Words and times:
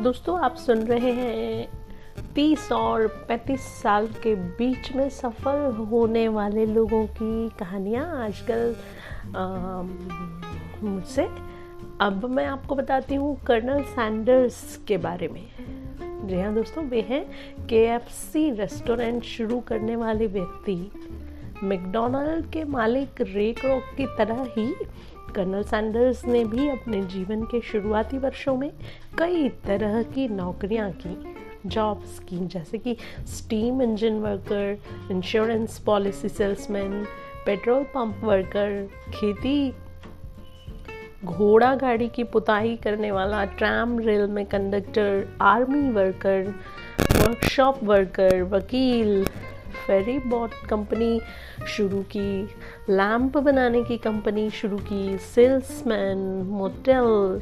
दोस्तों, 0.00 0.38
आप 0.40 0.54
सुन 0.56 0.82
रहे 0.82 1.10
हैं 1.12 2.32
तीस 2.34 2.70
और 2.72 3.06
पैंतीस 3.28 3.60
साल 3.80 4.06
के 4.22 4.34
बीच 4.34 4.90
में 4.96 5.08
सफल 5.10 5.64
होने 5.90 6.26
वाले 6.28 6.64
लोगों 6.66 7.04
की 7.18 7.48
कहानियाँ 7.58 8.04
आजकल 8.24 8.74
मुझसे। 10.82 11.26
अब 12.00 12.24
मैं 12.30 12.46
आपको 12.46 12.74
बताती 12.74 13.14
हूँ 13.14 13.36
कर्नल 13.46 13.82
सैंडर्स 13.84 14.76
के 14.88 14.96
बारे 14.96 15.28
में। 15.28 15.44
जी 16.28 16.40
हाँ 16.40 16.54
दोस्तों, 16.54 16.84
वे 16.84 17.00
हैं 17.00 17.24
के 17.66 17.84
एफ़ 17.86 18.08
सी 18.12 18.50
रेस्टोरेंट 18.50 19.22
शुरू 19.24 19.60
करने 19.60 19.96
वाले 19.96 20.26
व्यक्ति। 20.28 20.76
मैकडोनल्ड 21.62 22.50
के 22.50 22.64
मालिक 22.64 23.20
रे 23.20 23.52
क्रॉक 23.52 23.82
की 23.96 24.06
तरह 24.06 24.42
ही 24.58 24.74
कर्नल 25.34 25.62
सैंडर्स 25.62 26.24
ने 26.24 26.44
भी 26.44 26.68
अपने 26.68 27.02
जीवन 27.02 27.42
के 27.42 27.60
शुरुआती 27.60 28.18
वर्षों 28.18 28.56
में 28.56 28.72
कई 29.18 29.48
तरह 29.48 30.02
की 30.02 30.28
नौकरियाँ 30.28 30.90
की 30.90 31.34
जॉब्स 31.66 32.18
की, 32.18 32.46
जैसे 32.46 32.78
कि 32.78 32.96
steam 33.26 33.82
engine 33.82 34.14
worker 34.14 34.78
insurance 35.10 35.78
policy 35.78 36.28
salesman 36.28 37.04
petrol 37.46 37.82
pump 37.82 38.20
worker 38.24 38.88
खेती, 39.14 39.72
घोड़ा 41.24 41.74
गाड़ी 41.74 42.08
की 42.08 42.24
पुताई 42.24 42.76
करने 42.76 43.10
वाला 43.10 43.44
ट्रैम 43.44 43.98
रेल 43.98 44.26
में 44.26 44.46
conductor 44.46 45.28
army 45.40 45.90
worker 45.90 46.54
workshop 47.16 47.84
worker 47.84 48.42
वकील 48.42 49.26
फेरी 49.70 50.18
बॉट 50.18 50.50
कंपनी 50.68 51.20
शुरू 51.68 52.02
की 52.02 52.42
लैंप 52.90 53.38
बनाने 53.38 53.82
की 53.82 53.96
कंपनी 53.96 54.50
शुरू 54.50 54.78
की 54.78 55.18
सेल्समैन 55.18 56.18
मोटेल 56.46 57.40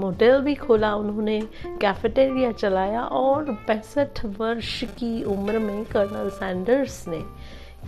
मोटेल 0.00 0.38
भी 0.38 0.54
खोला 0.54 0.94
उन्होंने 0.94 1.40
कैफेटेरिया 1.66 2.52
चलाया 2.52 3.02
और 3.02 3.44
पैंसठ 3.68 4.24
वर्ष 4.24 4.84
की 4.84 5.22
उम्र 5.24 5.58
में 5.58 5.84
कर्नल 5.84 6.28
सैंडर्स 6.28 7.08
ने 7.08 7.22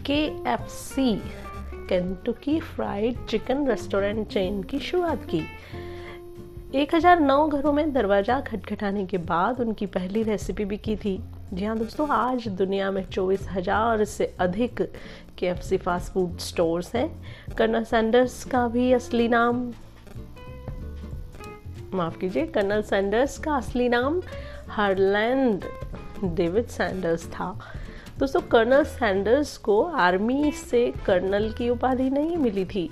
K 0.06 0.24
F 0.50 0.68
C 0.68 1.22
Kentucky 1.88 2.60
fried 2.60 3.26
chicken 3.26 3.66
restaurant 3.68 4.28
chain 4.28 4.62
की 4.62 4.78
शुरुआत 4.78 5.24
की। 5.24 5.42
1009 6.74 7.48
घरों 7.48 7.72
में 7.72 7.92
दरवाज़ा 7.92 8.40
खटखटाने 8.40 9.06
के 9.06 9.18
बाद 9.18 9.60
उनकी 9.60 9.86
पहली 9.86 10.22
रेसिपी 10.22 10.64
भी 10.64 10.76
की 10.76 10.96
थी। 10.96 11.22
जी 11.52 11.64
हाँ 11.64 11.76
दोस्तों, 11.78 12.08
आज 12.10 12.46
दुनिया 12.48 12.90
में 12.90 13.04
चौबीस 13.04 13.46
हज़ार 13.48 14.04
से 14.04 14.24
अधिक 14.40 14.80
K 15.38 15.46
F 15.46 15.60
C 15.62 15.76
fast 15.76 16.12
food 16.12 16.38
stores 16.38 16.94
हैं। 16.94 17.54
कर्नल 17.54 17.84
सैंडर्स 17.84 18.42
का 18.44 18.66
भी 18.68 18.92
असली 18.92 19.28
नाम, 19.28 19.60
माफ़ 21.94 22.18
कीजिए, 22.18 22.46
कर्नल 22.46 22.82
सैंडर्स 22.82 23.38
का 23.38 23.54
असली 23.56 23.88
नाम 23.88 24.20
हरलैंड 24.70 25.64
डेविड 26.24 26.66
सैंडर्स 26.66 27.26
था। 27.30 27.50
दोस्तों, 28.18 28.40
कर्नल 28.40 28.84
सैंडर्स 28.84 29.56
को 29.58 29.82
आर्मी 29.82 30.52
से 30.52 30.92
कर्नल 31.06 31.50
की 31.52 31.70
उपाधि 31.70 32.10
नहीं 32.10 32.36
मिली 32.36 32.64
थी। 32.64 32.88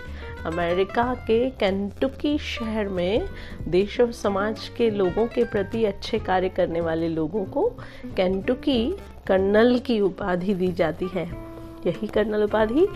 अमेरिका 0.47 1.03
के 1.27 1.39
कैंटुकी 1.51 2.37
शहर 2.39 2.89
में 2.89 3.27
देश 3.69 4.01
और 4.01 4.13
समाज 4.13 4.69
के 4.69 4.91
लोगों 4.91 5.27
के 5.27 5.45
प्रति 5.45 5.85
अच्छे 5.85 6.19
कार्य 6.19 6.49
करने 6.49 6.81
वाले 6.81 7.09
लोगों 7.09 7.45
को 7.45 7.69
कैंटुकी 8.17 8.97
कर्नल 9.27 9.79
की 9.79 10.01
उपाधि 10.01 10.55
दी 10.55 10.73
जाती 10.73 11.09
है। 11.15 11.27
यही 11.87 12.07
कर्नल 12.07 12.45
उपाधि 12.45 12.87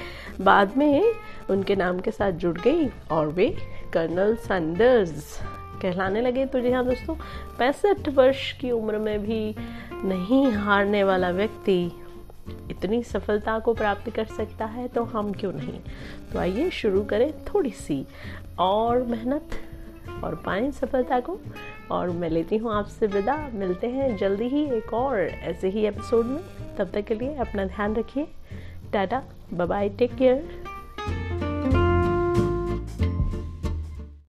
बाद 0.40 0.76
में 0.76 1.14
उनके 1.50 1.76
नाम 1.76 2.00
के 2.00 2.10
साथ 2.10 2.32
जुड़ 2.32 2.58
गई 2.58 2.88
और 3.10 3.28
वे 3.28 3.48
कर्नल 3.92 4.34
सैंडर्स 4.36 5.38
कहलाने 5.82 6.20
लगे। 6.20 6.44
तो 6.46 6.60
जी 6.60 6.70
हाँ 6.70 6.84
दोस्तों, 6.84 7.14
पैंसठ 7.58 8.08
वर्ष 8.08 8.52
की 8.52 8.70
उम्र 8.70 8.98
में 8.98 9.18
भी 9.22 9.54
नहीं 10.04 10.46
हारने 10.52 11.02
वाला 11.04 11.30
व्यक्ति 11.30 11.90
इतनी 12.70 13.02
सफलता 13.02 13.58
को 13.58 13.74
प्राप्त 13.74 14.10
कर 14.10 14.24
सकता 14.24 14.64
है 14.64 14.88
तो 14.88 15.04
हम 15.04 15.32
क्यों 15.32 15.52
नहीं? 15.52 15.80
तो 16.32 16.38
आइए 16.38 16.70
शुरू 16.70 17.04
करें 17.04 17.32
थोड़ी 17.44 17.70
सी 17.70 18.06
और 18.58 19.02
मेहनत 19.02 19.50
और 20.24 20.34
पाए 20.34 20.70
सफलता 20.70 21.20
को। 21.20 21.38
और 21.90 22.10
मैं 22.10 22.30
लेती 22.30 22.56
हूँ 22.56 22.74
आपसे 22.74 23.06
विदा। 23.06 23.50
मिलते 23.54 23.86
हैं 23.86 24.16
जल्दी 24.16 24.44
ही 24.44 24.64
एक 24.64 24.94
और 24.94 25.18
ऐसे 25.20 25.68
ही 25.68 25.86
एपिसोड 25.86 26.26
में। 26.26 26.42
तब 26.78 26.90
तक 26.90 27.02
के 27.02 27.14
लिए 27.14 27.34
अपना 27.34 27.64
ध्यान 27.64 27.94
रखिए। 27.94 28.28
Tata 28.92 29.22
bye 29.52 29.88
take 29.88 30.14
care 30.14 30.64